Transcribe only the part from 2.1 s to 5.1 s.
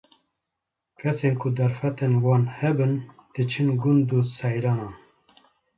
wan hebin, diçin gund û seyranan.